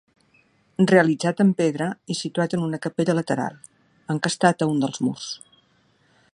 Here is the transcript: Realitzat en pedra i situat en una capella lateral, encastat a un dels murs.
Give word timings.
Realitzat 0.91 1.43
en 1.45 1.51
pedra 1.59 1.89
i 2.15 2.17
situat 2.21 2.57
en 2.59 2.65
una 2.69 2.81
capella 2.87 3.17
lateral, 3.19 3.59
encastat 4.17 4.67
a 4.67 4.73
un 4.75 4.85
dels 4.85 5.01
murs. 5.09 5.33